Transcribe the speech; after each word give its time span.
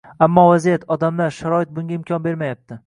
Ammo 0.27 0.45
vaziyat, 0.51 0.87
odamlar, 0.95 1.37
sharoit 1.41 1.77
bunga 1.77 1.99
imkon 2.01 2.27
bermayapti 2.29 2.79